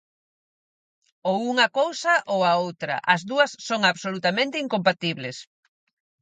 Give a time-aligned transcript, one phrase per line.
[1.31, 5.37] Ou unha cousa ou a outra, as dúas son absolutamente incompatibles.